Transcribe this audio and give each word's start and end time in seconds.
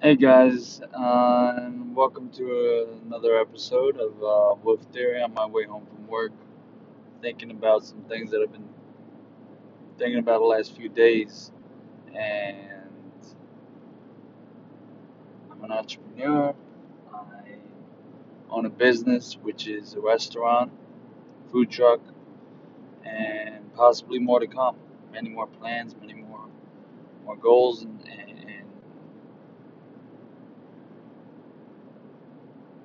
Hey 0.00 0.14
guys, 0.14 0.80
uh, 0.94 1.54
and 1.56 1.96
welcome 1.96 2.30
to 2.30 2.86
another 3.04 3.36
episode 3.36 3.96
of 3.96 4.12
uh, 4.22 4.54
Wolf 4.62 4.80
Theory 4.92 5.20
on 5.20 5.34
my 5.34 5.44
way 5.44 5.64
home 5.64 5.86
from 5.86 6.06
work. 6.06 6.30
Thinking 7.20 7.50
about 7.50 7.84
some 7.84 8.02
things 8.02 8.30
that 8.30 8.40
I've 8.40 8.52
been 8.52 8.68
thinking 9.98 10.20
about 10.20 10.38
the 10.38 10.44
last 10.44 10.76
few 10.76 10.88
days, 10.88 11.50
and 12.14 12.92
I'm 15.50 15.64
an 15.64 15.72
entrepreneur. 15.72 16.54
I 17.12 17.56
own 18.50 18.66
a 18.66 18.70
business, 18.70 19.36
which 19.42 19.66
is 19.66 19.94
a 19.94 20.00
restaurant, 20.00 20.70
food 21.50 21.72
truck, 21.72 22.00
and 23.04 23.74
possibly 23.74 24.20
more 24.20 24.38
to 24.38 24.46
come. 24.46 24.76
Many 25.12 25.30
more 25.30 25.48
plans, 25.48 25.96
many 26.00 26.14
more 26.14 26.46
more 27.24 27.36
goals, 27.36 27.82
and, 27.82 28.00
and, 28.08 28.30
and 28.38 28.64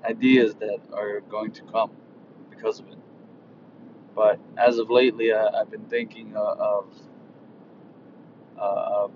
ideas 0.06 0.56
that 0.56 0.80
are 0.94 1.22
going 1.22 1.52
to 1.54 1.64
come 1.64 1.92
because 2.50 2.80
of 2.80 2.88
it. 2.90 2.98
But 4.16 4.40
as 4.58 4.80
of 4.80 4.90
lately, 4.92 5.34
I, 5.34 5.48
I've 5.48 5.72
been 5.72 5.86
thinking 5.86 6.36
uh, 6.38 6.42
of 6.60 6.86
uh, 8.60 8.62
of 9.06 9.12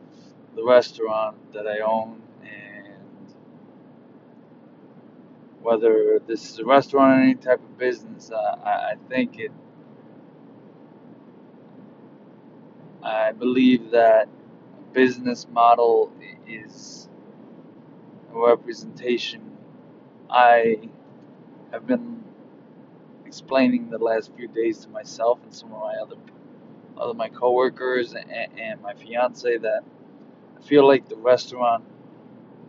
the 0.56 0.64
restaurant 0.66 1.38
that 1.54 1.68
I 1.68 1.80
own 1.80 2.22
and 2.44 3.36
whether 5.62 6.20
this 6.28 6.50
is 6.52 6.60
a 6.60 6.66
restaurant 6.66 7.20
or 7.20 7.24
any 7.24 7.36
type 7.36 7.62
of 7.62 7.78
business. 7.78 8.32
Uh, 8.32 8.38
I, 8.64 8.70
I 8.72 8.96
think 9.10 9.40
it. 9.40 9.52
I 13.04 13.34
believe 13.34 13.92
that 13.92 14.30
business 14.94 15.48
model 15.52 16.12
is 16.48 17.10
a 18.34 18.40
representation. 18.40 19.47
I 20.30 20.78
have 21.72 21.88
been 21.88 22.24
explaining 23.26 23.90
the 23.90 23.98
last 24.00 24.32
few 24.36 24.48
days 24.48 24.80
to 24.80 24.90
myself 24.90 25.40
and 25.44 25.54
some 25.54 25.74
of 25.74 25.80
my 25.82 25.96
other 26.02 26.16
other 26.98 27.14
my 27.14 27.30
coworkers 27.30 28.14
and, 28.14 28.32
and 28.60 28.82
my 28.82 28.94
fiance 28.94 29.58
that 29.60 29.82
I 30.58 30.62
feel 30.64 30.88
like 30.88 31.10
the 31.10 31.18
restaurant 31.18 31.86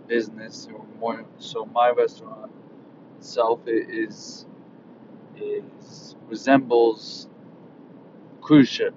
business 0.09 0.69
or 0.73 0.85
more 1.01 1.25
so 1.39 1.67
my 1.67 1.91
restaurant 1.91 2.53
itself 3.19 3.61
is 3.67 4.47
is 5.37 6.17
resembles 6.29 7.29
cruise 8.43 8.69
ship. 8.69 8.95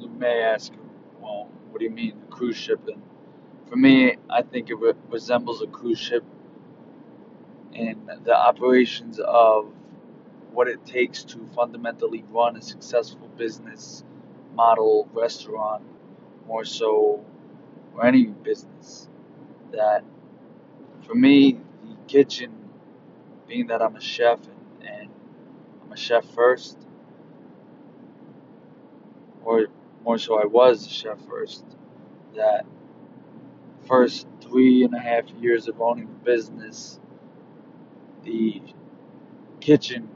You 0.00 0.08
may 0.10 0.42
ask, 0.42 0.72
well, 1.20 1.48
what 1.70 1.80
do 1.80 1.84
you 1.86 1.90
mean 1.92 2.14
cruise 2.30 2.56
ship? 2.56 2.80
And 2.88 3.02
for 3.68 3.76
me, 3.76 4.16
I 4.30 4.42
think 4.42 4.70
it 4.70 4.76
re- 4.76 4.94
resembles 5.10 5.62
a 5.62 5.68
cruise 5.68 5.98
ship 6.00 6.24
in 7.72 8.10
the 8.24 8.36
operations 8.36 9.20
of 9.20 9.72
what 10.52 10.68
it 10.68 10.84
takes 10.86 11.24
to 11.24 11.46
fundamentally 11.54 12.24
run 12.30 12.56
a 12.56 12.62
successful 12.62 13.28
business 13.38 14.04
model 14.54 15.08
restaurant, 15.12 15.84
more 16.46 16.64
so, 16.64 17.24
or 17.94 18.06
any 18.06 18.26
business. 18.26 19.08
That 19.72 20.04
for 21.06 21.14
me, 21.14 21.60
the 21.84 21.96
kitchen, 22.08 22.52
being 23.48 23.68
that 23.68 23.82
I'm 23.82 23.96
a 23.96 24.00
chef 24.02 24.40
and, 24.46 24.88
and 24.88 25.10
I'm 25.82 25.92
a 25.92 25.96
chef 25.96 26.24
first, 26.34 26.78
or 29.44 29.68
more 30.04 30.18
so, 30.18 30.40
I 30.42 30.46
was 30.46 30.86
a 30.86 30.90
chef 30.90 31.18
first, 31.28 31.64
that 32.36 32.66
first 33.88 34.28
three 34.42 34.84
and 34.84 34.94
a 34.94 35.00
half 35.00 35.30
years 35.40 35.68
of 35.68 35.80
owning 35.82 36.08
the 36.08 36.24
business, 36.24 37.00
the 38.24 38.62
kitchen 39.60 40.08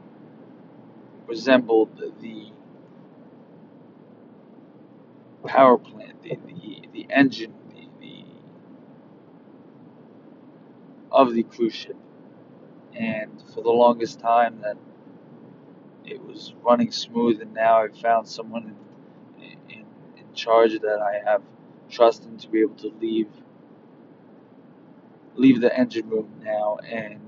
resembled 1.26 1.90
the 2.20 2.52
power 5.46 5.78
plant, 5.78 6.22
the, 6.22 6.36
the, 6.46 6.82
the 6.92 7.06
engine, 7.10 7.54
the, 7.70 7.88
the 8.00 8.24
of 11.10 11.34
the 11.34 11.42
cruise 11.44 11.74
ship. 11.74 11.96
And 12.94 13.42
for 13.54 13.62
the 13.62 13.70
longest 13.70 14.20
time, 14.20 14.60
that 14.62 14.76
it 16.04 16.22
was 16.24 16.54
running 16.62 16.92
smooth, 16.92 17.40
and 17.42 17.54
now 17.54 17.78
I've 17.84 17.98
found 17.98 18.28
someone 18.28 18.76
in, 19.40 19.58
in, 19.70 19.86
in 20.16 20.34
charge 20.34 20.72
that 20.80 21.00
I 21.00 21.20
have 21.30 21.42
trust 21.90 22.24
in 22.24 22.38
to 22.38 22.48
be 22.48 22.60
able 22.60 22.76
to 22.76 22.92
leave 23.00 23.28
leave 25.36 25.60
the 25.60 25.76
engine 25.78 26.08
room 26.10 26.30
now 26.44 26.78
and 26.88 27.20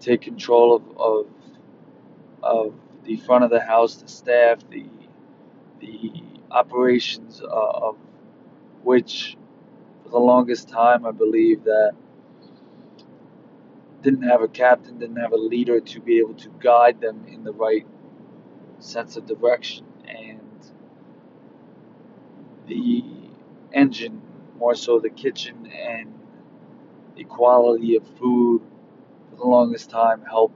take 0.00 0.22
control 0.22 0.76
of, 0.76 0.98
of 0.98 1.26
of 2.42 2.74
the 3.04 3.16
front 3.18 3.44
of 3.44 3.50
the 3.50 3.60
house, 3.60 3.96
the 3.96 4.08
staff, 4.08 4.58
the 4.70 4.86
the 5.80 6.12
operations 6.50 7.42
uh, 7.42 7.46
of 7.46 7.96
which 8.82 9.36
for 10.04 10.10
the 10.10 10.18
longest 10.18 10.68
time 10.68 11.06
I 11.06 11.12
believe 11.12 11.64
that 11.64 11.92
didn't 14.02 14.22
have 14.22 14.42
a 14.42 14.48
captain, 14.48 14.98
didn't 14.98 15.16
have 15.16 15.32
a 15.32 15.36
leader 15.38 15.80
to 15.80 16.00
be 16.00 16.18
able 16.18 16.34
to 16.34 16.50
guide 16.60 17.00
them 17.00 17.26
in 17.28 17.44
the 17.44 17.52
right 17.52 17.86
sense 18.80 19.16
of 19.16 19.26
direction. 19.26 19.86
And 20.08 20.40
the 22.68 23.04
engine, 23.72 24.22
more 24.58 24.74
so 24.74 24.98
the 24.98 25.10
kitchen 25.10 25.66
and 25.66 26.12
the 27.16 27.24
quality 27.24 27.96
of 27.96 28.06
food, 28.18 28.62
for 29.30 29.36
the 29.36 29.44
longest 29.44 29.90
time 29.90 30.22
helped 30.22 30.54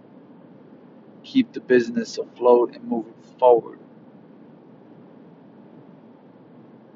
keep 1.25 1.53
the 1.53 1.61
business 1.61 2.19
afloat 2.19 2.75
and 2.75 2.85
moving 2.85 3.15
forward. 3.39 3.79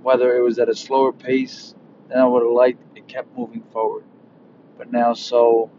Whether 0.03 0.37
it 0.37 0.43
was 0.43 0.59
at 0.59 0.69
a 0.69 0.75
slower 0.75 1.13
pace 1.13 1.75
than 2.09 2.19
I 2.19 2.27
would 2.27 2.43
have 2.43 2.53
liked, 2.53 2.97
it 2.97 3.09
kept 3.09 3.37
moving 3.37 3.63
forward. 3.73 4.05
But 4.79 4.93
now, 4.93 5.15
so 5.15 5.71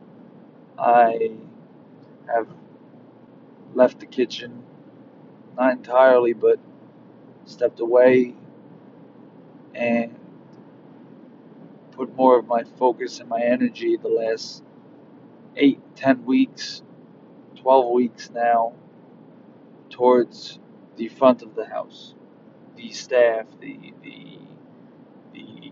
I 0.77 1.31
have 2.27 2.47
left 3.73 3.99
the 3.99 4.05
kitchen, 4.05 4.63
not 5.57 5.73
entirely, 5.73 6.33
but 6.33 6.59
stepped 7.45 7.79
away 7.79 8.35
and 9.75 10.15
put 11.97 12.15
more 12.15 12.39
of 12.39 12.47
my 12.47 12.63
focus 12.79 13.21
and 13.21 13.29
my 13.29 13.41
energy 13.41 13.97
the 13.97 14.09
last 14.09 14.63
eight, 15.57 15.81
ten 15.95 16.25
weeks, 16.25 16.83
12 17.57 17.91
weeks 17.93 18.29
now 18.31 18.73
towards 19.89 20.59
the 20.97 21.09
front 21.09 21.41
of 21.43 21.55
the 21.55 21.65
house, 21.65 22.15
the 22.75 22.91
staff, 22.91 23.45
the, 23.61 23.93
the, 24.03 24.39
the 25.33 25.71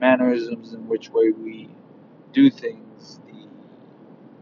mannerisms 0.00 0.74
in 0.74 0.88
which 0.88 1.10
way 1.10 1.30
we 1.32 1.68
do 2.32 2.50
things, 2.50 3.20
the 3.26 3.48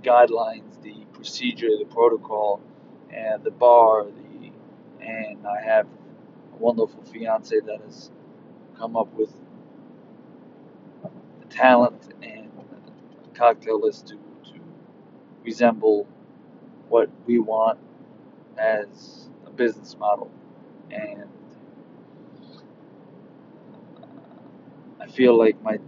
guidelines, 0.08 0.82
the 0.82 1.04
procedure, 1.12 1.70
the 1.78 1.86
protocol, 1.86 2.60
and 3.12 3.44
the 3.44 3.50
bar, 3.50 4.04
the 4.06 4.52
and 5.00 5.46
I 5.46 5.62
have 5.62 5.86
a 6.52 6.56
wonderful 6.58 7.02
fiance 7.04 7.58
that 7.60 7.80
has 7.82 8.10
come 8.78 8.96
up 8.96 9.12
with 9.14 9.32
talent 11.50 12.14
and 12.22 12.50
cocktail 13.34 13.81
list 13.81 14.09
to, 14.09 14.14
to 14.14 14.60
resemble 15.44 16.06
what 16.88 17.10
we 17.26 17.38
want 17.38 17.78
as 18.59 19.28
a 19.47 19.50
business 19.50 19.97
model. 19.98 20.31
And 20.91 21.28
I 25.00 25.06
feel 25.08 25.38
like 25.38 25.61
my 25.62 25.78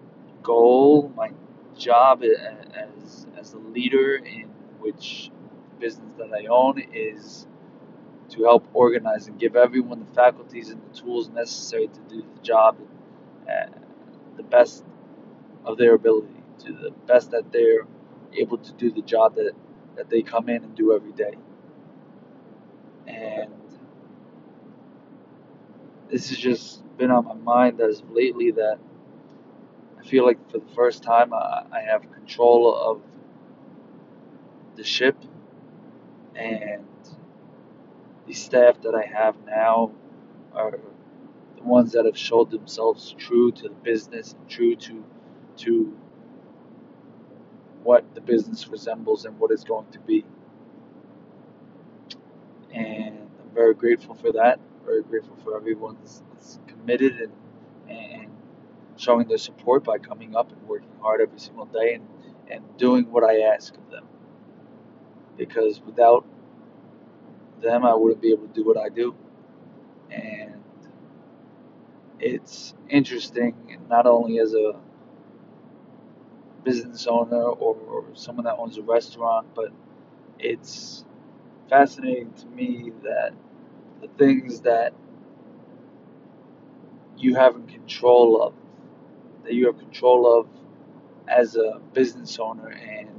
goal, 0.42 1.12
my 1.16 1.32
job 1.78 2.22
as, 2.24 3.26
as 3.38 3.54
a 3.54 3.58
leader 3.58 4.16
in 4.16 4.48
which 4.80 5.30
business 5.78 6.12
that 6.18 6.30
I 6.32 6.46
own 6.46 6.78
is 6.92 7.46
to 8.30 8.44
help 8.44 8.66
organize 8.74 9.28
and 9.28 9.38
give 9.38 9.56
everyone 9.56 10.00
the 10.00 10.14
faculties 10.14 10.70
and 10.70 10.80
the 10.82 10.96
tools 10.98 11.28
necessary 11.30 11.88
to 11.88 12.00
do 12.08 12.22
the 12.22 12.42
job 12.42 12.78
at 13.48 13.72
the 14.36 14.42
best 14.42 14.84
of 15.64 15.78
their 15.78 15.94
ability, 15.94 16.42
to 16.60 16.72
the 16.72 16.90
best 17.06 17.30
that 17.32 17.52
they're 17.52 17.86
able 18.34 18.58
to 18.58 18.72
do 18.74 18.90
the 18.90 19.02
job 19.02 19.34
that, 19.36 19.52
that 19.96 20.10
they 20.10 20.22
come 20.22 20.48
in 20.48 20.64
and 20.64 20.74
do 20.74 20.94
every 20.94 21.12
day. 21.12 21.34
And 23.06 23.52
this 26.10 26.28
has 26.30 26.38
just 26.38 26.84
been 26.96 27.10
on 27.10 27.24
my 27.24 27.34
mind 27.34 27.80
as 27.80 28.02
lately 28.10 28.52
that 28.52 28.78
I 29.98 30.04
feel 30.04 30.26
like 30.26 30.50
for 30.50 30.58
the 30.58 30.74
first 30.74 31.02
time 31.02 31.32
I, 31.34 31.64
I 31.72 31.80
have 31.80 32.10
control 32.12 32.74
of 32.74 33.02
the 34.76 34.84
ship 34.84 35.16
and 36.34 36.84
the 38.26 38.32
staff 38.34 38.80
that 38.82 38.94
I 38.94 39.04
have 39.06 39.36
now 39.46 39.92
are 40.54 40.72
the 41.56 41.62
ones 41.62 41.92
that 41.92 42.06
have 42.06 42.16
showed 42.16 42.50
themselves 42.50 43.14
true 43.18 43.52
to 43.52 43.64
the 43.64 43.74
business 43.74 44.34
and 44.34 44.48
true 44.48 44.76
to 44.76 45.04
to 45.60 45.96
what 47.82 48.14
the 48.14 48.20
business 48.22 48.68
resembles 48.68 49.24
and 49.26 49.38
what 49.38 49.50
it's 49.52 49.64
going 49.64 49.90
to 49.92 50.00
be. 50.00 50.24
And 52.74 53.18
I'm 53.40 53.50
very 53.54 53.74
grateful 53.74 54.14
for 54.14 54.32
that. 54.32 54.60
Very 54.84 55.02
grateful 55.02 55.36
for 55.44 55.56
everyone 55.56 55.96
that's, 56.00 56.22
that's 56.32 56.58
committed 56.68 57.20
and 57.20 57.32
and 57.88 58.30
showing 58.96 59.28
their 59.28 59.38
support 59.38 59.84
by 59.84 59.98
coming 59.98 60.36
up 60.36 60.52
and 60.52 60.62
working 60.68 60.90
hard 61.00 61.20
every 61.20 61.40
single 61.40 61.66
day 61.66 61.94
and, 61.94 62.08
and 62.50 62.64
doing 62.78 63.10
what 63.10 63.24
I 63.24 63.40
ask 63.40 63.74
of 63.76 63.90
them. 63.90 64.06
Because 65.36 65.80
without 65.86 66.26
them, 67.62 67.84
I 67.84 67.94
wouldn't 67.94 68.22
be 68.22 68.32
able 68.32 68.48
to 68.48 68.54
do 68.54 68.64
what 68.64 68.78
I 68.78 68.88
do. 68.90 69.14
And 70.10 70.62
it's 72.20 72.74
interesting, 72.88 73.78
not 73.88 74.06
only 74.06 74.38
as 74.40 74.54
a 74.54 74.74
business 76.64 77.06
owner 77.08 77.42
or, 77.42 77.76
or 77.76 78.04
someone 78.14 78.44
that 78.44 78.56
owns 78.56 78.78
a 78.78 78.82
restaurant, 78.82 79.48
but 79.54 79.70
it's 80.38 81.04
fascinating 81.68 82.32
to 82.34 82.46
me 82.48 82.92
that 83.02 83.32
the 84.02 84.08
things 84.18 84.60
that 84.62 84.92
you 87.16 87.34
have 87.36 87.56
in 87.56 87.66
control 87.66 88.42
of, 88.42 88.54
that 89.44 89.54
you 89.54 89.66
have 89.66 89.78
control 89.78 90.40
of 90.40 90.48
as 91.28 91.56
a 91.56 91.80
business 91.94 92.38
owner, 92.38 92.70
and 92.70 93.10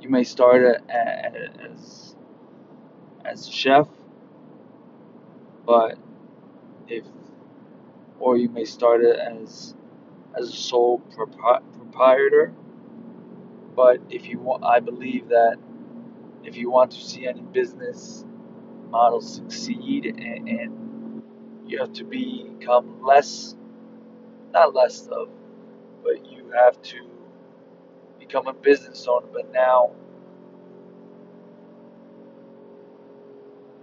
you 0.00 0.08
may 0.10 0.24
start 0.24 0.62
as 0.90 2.16
as 3.24 3.48
a 3.48 3.52
chef, 3.52 3.88
but 5.66 5.98
if 6.88 7.04
or 8.20 8.36
you 8.36 8.48
may 8.50 8.64
start 8.64 9.02
it 9.02 9.18
as 9.18 9.74
as 10.38 10.48
a 10.50 10.56
sole 10.56 11.00
proprietor. 11.90 12.52
But 13.76 14.00
if 14.10 14.28
you 14.28 14.38
want, 14.38 14.64
I 14.64 14.80
believe 14.80 15.28
that 15.28 15.58
if 16.44 16.56
you 16.56 16.70
want 16.70 16.92
to 16.92 17.00
see 17.00 17.26
any 17.26 17.42
business 17.42 18.24
model 18.90 19.20
succeed, 19.20 20.06
and, 20.06 20.48
and 20.48 21.22
you 21.66 21.78
have 21.78 21.92
to 21.94 22.04
become 22.04 23.02
less, 23.02 23.56
not 24.52 24.74
less 24.74 25.06
of, 25.08 25.28
but 26.04 26.26
you 26.30 26.50
have 26.52 26.80
to 26.82 26.98
become 28.18 28.46
a 28.48 28.52
business 28.54 29.06
owner. 29.08 29.26
But 29.32 29.52
now 29.52 29.92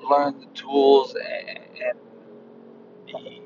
learn 0.09 0.39
the 0.39 0.47
tools 0.53 1.15
and, 1.15 1.59
the 3.07 3.41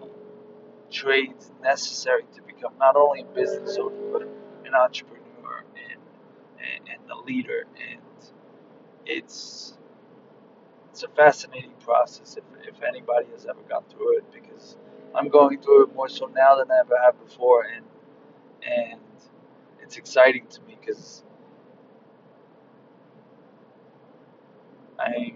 trades 0.91 1.51
necessary 1.63 2.23
to 2.35 2.41
become 2.59 2.73
not 2.79 2.97
only 2.97 3.21
a 3.21 3.25
business 3.25 3.77
owner 3.79 3.95
but 4.13 4.23
an 4.23 4.75
entrepreneur 4.75 5.65
and 5.91 6.01
and, 6.59 6.89
and 6.89 7.11
a 7.11 7.17
leader. 7.25 7.65
And 7.91 8.01
it's 9.05 9.77
it's 10.91 11.03
a 11.03 11.09
fascinating 11.09 11.73
process 11.81 12.37
if, 12.37 12.45
if 12.67 12.83
anybody 12.83 13.27
has 13.33 13.45
ever 13.47 13.61
gone 13.69 13.85
through 13.89 14.17
it 14.19 14.25
because 14.33 14.77
I'm 15.15 15.29
going 15.29 15.61
through 15.61 15.85
it 15.85 15.95
more 15.95 16.09
so 16.09 16.27
now 16.27 16.57
than 16.57 16.71
I 16.71 16.79
ever 16.81 16.97
have 17.03 17.19
before. 17.25 17.63
And 17.63 17.85
and 18.67 19.01
it's 19.81 19.97
exciting 19.97 20.47
to 20.49 20.61
me 20.63 20.77
because 20.79 21.23
I 24.99 25.35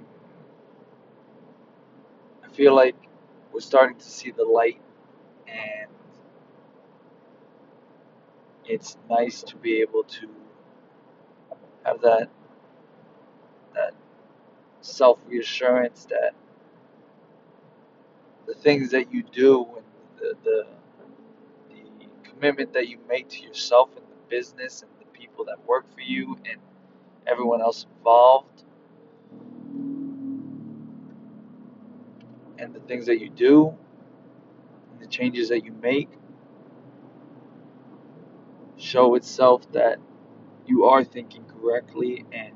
I 2.45 2.49
feel 2.53 2.75
like 2.75 2.95
we're 3.53 3.61
starting 3.61 3.97
to 3.97 4.05
see 4.05 4.31
the 4.31 4.45
light 4.45 4.81
and 5.47 5.89
it's 8.67 8.97
nice 9.09 9.43
to 9.43 9.55
be 9.57 9.81
able 9.81 10.03
to 10.05 10.29
have 11.85 12.01
that 12.01 12.29
that 13.75 13.93
self 14.81 15.19
reassurance 15.27 16.05
that 16.09 16.33
the 18.47 18.53
things 18.55 18.91
that 18.91 19.13
you 19.13 19.23
do 19.23 19.65
and 19.77 19.85
the, 20.19 20.35
the 20.43 20.67
the 21.69 22.29
commitment 22.29 22.73
that 22.73 22.87
you 22.89 22.99
make 23.09 23.29
to 23.29 23.41
yourself 23.43 23.89
and 23.97 24.05
the 24.05 24.29
business 24.29 24.83
and 24.83 24.91
the 24.99 25.05
people 25.19 25.45
that 25.45 25.57
work 25.67 25.85
for 25.93 26.01
you 26.01 26.37
and 26.49 26.59
everyone 27.27 27.61
else 27.61 27.85
involved 27.97 28.63
and 32.59 32.73
the 32.73 32.79
things 32.81 33.05
that 33.07 33.19
you 33.19 33.29
do 33.29 33.73
and 34.91 35.01
the 35.01 35.07
changes 35.07 35.49
that 35.49 35.65
you 35.65 35.73
make 35.81 36.09
show 38.77 39.15
itself 39.15 39.71
that 39.73 39.97
you 40.67 40.85
are 40.85 41.03
thinking 41.03 41.45
correctly 41.45 42.25
and 42.33 42.53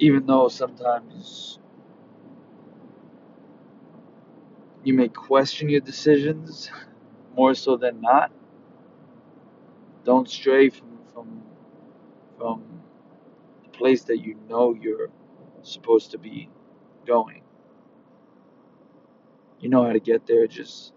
even 0.00 0.26
though 0.26 0.48
sometimes 0.48 1.58
you 4.84 4.94
may 4.94 5.08
question 5.08 5.68
your 5.68 5.80
decisions 5.80 6.70
more 7.36 7.54
so 7.54 7.76
than 7.76 8.00
not 8.00 8.32
don't 10.04 10.28
stray 10.30 10.70
from 10.70 10.98
from 11.12 11.42
from 12.38 12.64
the 13.64 13.70
place 13.70 14.04
that 14.04 14.18
you 14.18 14.36
know 14.48 14.74
you're 14.74 15.10
supposed 15.62 16.12
to 16.12 16.18
be 16.18 16.48
going. 17.06 17.42
You 19.60 19.70
know 19.70 19.84
how 19.84 19.92
to 19.94 20.00
get 20.00 20.26
there 20.26 20.46
just 20.48 20.92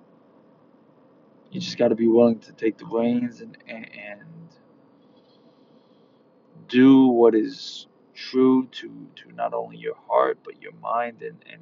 you 1.51 1.61
just 1.61 1.77
got 1.77 1.89
to 1.89 1.95
be 1.95 2.07
willing 2.07 2.39
to 2.39 2.53
take 2.53 2.77
the 2.77 2.85
reins 2.85 3.41
and, 3.41 3.57
and, 3.67 4.49
do 6.67 7.07
what 7.07 7.35
is 7.35 7.87
true 8.15 8.67
to, 8.71 9.07
to 9.15 9.31
not 9.33 9.53
only 9.53 9.77
your 9.77 9.95
heart 10.07 10.39
but 10.43 10.61
your 10.61 10.73
mind 10.81 11.21
and 11.21 11.43
and 11.51 11.61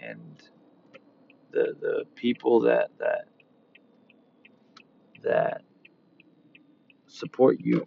and 0.00 0.42
the 1.52 1.76
the 1.80 2.04
people 2.14 2.60
that 2.60 2.90
that 2.98 3.26
that 5.22 5.62
support 7.06 7.58
you 7.60 7.86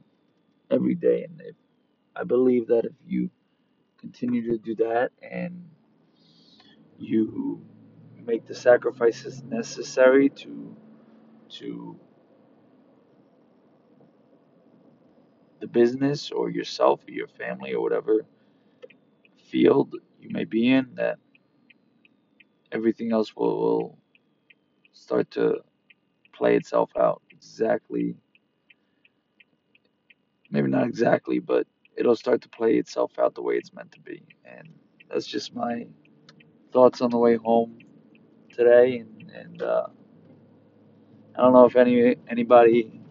every 0.72 0.96
day. 0.96 1.26
And 1.26 1.42
if, 1.42 1.56
I 2.16 2.24
believe 2.24 2.68
that 2.68 2.86
if 2.86 2.94
you 3.08 3.30
continue 4.00 4.52
to 4.52 4.58
do 4.58 4.76
that 4.78 5.12
and 5.22 5.64
you 7.00 7.62
make 8.26 8.46
the 8.48 8.56
sacrifices 8.56 9.44
necessary 9.44 10.30
to 10.30 10.69
to 11.50 12.00
the 15.62 15.68
business 15.68 16.32
or 16.32 16.50
yourself 16.50 17.02
or 17.08 17.12
your 17.12 17.28
family 17.28 17.74
or 17.74 17.82
whatever 17.82 18.26
field 19.50 19.96
you 20.20 20.30
may 20.32 20.46
be 20.46 20.72
in, 20.72 20.90
that 20.96 21.20
everything 22.72 23.12
else 23.14 23.36
will, 23.36 23.60
will 23.60 24.00
start 24.94 25.32
to 25.32 25.60
play 26.34 26.56
itself 26.58 26.92
out 27.00 27.22
exactly. 27.32 28.16
Maybe 30.52 30.70
not 30.70 30.88
exactly, 30.88 31.40
but 31.40 31.68
it'll 31.98 32.16
start 32.16 32.42
to 32.44 32.50
play 32.50 32.76
itself 32.78 33.20
out 33.20 33.36
the 33.36 33.42
way 33.42 33.56
it's 33.56 33.74
meant 33.74 33.92
to 33.94 34.02
be. 34.02 34.24
And 34.46 34.70
that's 35.10 35.28
just 35.28 35.56
my 35.56 35.88
thoughts 36.74 37.02
on 37.02 37.12
the 37.12 37.18
way 37.18 37.36
home 37.38 37.80
today. 38.54 39.00
And, 39.00 39.32
and 39.32 39.62
uh, 39.62 39.88
I 41.40 41.44
don't 41.44 41.54
know 41.54 41.66
if 41.66 41.78
any 41.78 42.18
anybody 42.30 43.02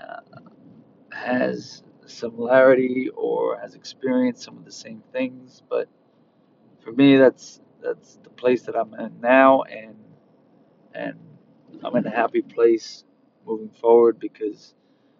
uh, 0.00 0.20
has 1.12 1.82
similarity 2.06 3.10
or 3.14 3.58
has 3.60 3.74
experienced 3.74 4.42
some 4.42 4.58
of 4.58 4.64
the 4.66 4.72
same 4.72 5.02
things, 5.12 5.62
but 5.70 5.88
for 6.84 6.92
me, 6.92 7.16
that's 7.16 7.60
that's 7.82 8.16
the 8.24 8.30
place 8.30 8.62
that 8.64 8.76
I'm 8.76 8.94
in 8.94 9.20
now, 9.20 9.62
and 9.62 9.96
and 10.94 11.18
I'm 11.84 11.96
in 11.96 12.06
a 12.06 12.10
happy 12.10 12.42
place 12.42 13.04
moving 13.46 13.70
forward 13.70 14.18
because 14.20 14.74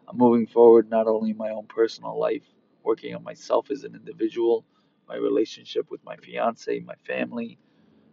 I'm 0.08 0.18
moving 0.18 0.46
forward 0.46 0.90
not 0.90 1.08
only 1.08 1.30
in 1.30 1.38
my 1.38 1.50
own 1.50 1.66
personal 1.66 2.18
life, 2.18 2.44
working 2.84 3.14
on 3.14 3.24
myself 3.24 3.70
as 3.70 3.84
an 3.84 3.94
individual, 3.94 4.64
my 5.08 5.16
relationship 5.16 5.90
with 5.90 6.04
my 6.04 6.16
fiance, 6.16 6.80
my 6.80 6.96
family, 7.06 7.58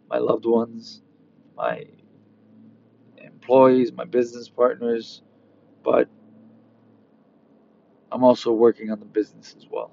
my 0.08 0.18
loved 0.18 0.46
ones, 0.46 1.02
my 1.56 1.84
employees, 3.18 3.92
my 3.92 4.04
business 4.04 4.48
partners, 4.48 5.22
but 5.84 6.08
I'm 8.12 8.24
also 8.24 8.52
working 8.52 8.90
on 8.90 9.00
the 9.00 9.06
business 9.06 9.54
as 9.58 9.66
well. 9.70 9.92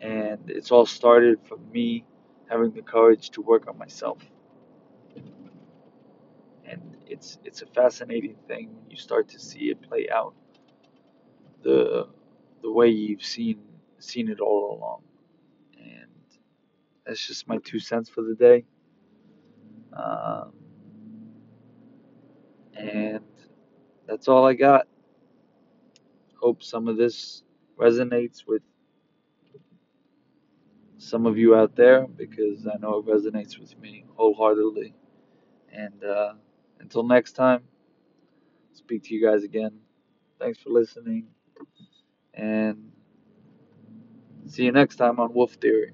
And 0.00 0.50
it's 0.50 0.70
all 0.70 0.86
started 0.86 1.40
from 1.48 1.70
me 1.72 2.04
having 2.50 2.72
the 2.72 2.82
courage 2.82 3.30
to 3.30 3.42
work 3.42 3.68
on 3.68 3.78
myself. 3.78 4.18
And 6.66 6.96
it's 7.06 7.38
it's 7.44 7.62
a 7.62 7.66
fascinating 7.66 8.36
thing 8.48 8.74
when 8.74 8.90
you 8.90 8.96
start 8.96 9.28
to 9.30 9.38
see 9.38 9.70
it 9.70 9.82
play 9.82 10.08
out 10.10 10.34
the 11.62 12.08
the 12.62 12.72
way 12.72 12.88
you've 12.88 13.24
seen 13.24 13.60
seen 13.98 14.28
it 14.30 14.40
all 14.40 14.76
along. 14.78 15.02
And 15.78 16.10
that's 17.06 17.26
just 17.26 17.48
my 17.48 17.58
two 17.58 17.80
cents 17.80 18.08
for 18.10 18.22
the 18.22 18.34
day. 18.34 18.64
Um, 19.94 20.52
and 22.76 23.20
that's 24.06 24.28
all 24.28 24.46
I 24.46 24.54
got. 24.54 24.86
Hope 26.40 26.62
some 26.62 26.88
of 26.88 26.96
this 26.96 27.42
resonates 27.78 28.46
with 28.46 28.62
some 30.98 31.26
of 31.26 31.38
you 31.38 31.54
out 31.56 31.76
there 31.76 32.06
because 32.06 32.66
I 32.66 32.78
know 32.78 32.98
it 32.98 33.06
resonates 33.06 33.58
with 33.58 33.78
me 33.78 34.04
wholeheartedly. 34.16 34.94
And 35.72 36.04
uh, 36.04 36.34
until 36.80 37.02
next 37.04 37.32
time, 37.32 37.62
speak 38.72 39.04
to 39.04 39.14
you 39.14 39.24
guys 39.26 39.44
again. 39.44 39.72
Thanks 40.40 40.58
for 40.60 40.70
listening. 40.70 41.28
And 42.34 42.92
see 44.46 44.64
you 44.64 44.72
next 44.72 44.96
time 44.96 45.20
on 45.20 45.32
Wolf 45.34 45.52
Theory. 45.54 45.92